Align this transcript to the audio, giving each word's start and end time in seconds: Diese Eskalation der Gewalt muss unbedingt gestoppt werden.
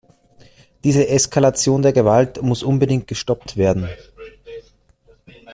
Diese 0.83 1.07
Eskalation 1.09 1.83
der 1.83 1.93
Gewalt 1.93 2.41
muss 2.41 2.63
unbedingt 2.63 3.05
gestoppt 3.05 3.55
werden. 3.55 3.87